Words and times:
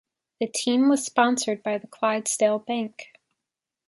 The 0.39 0.47
team 0.47 0.89
was 0.89 1.05
sponsored 1.05 1.61
by 1.61 1.77
the 1.77 1.85
Clydesdale 1.85 2.57
Bank. 2.57 3.13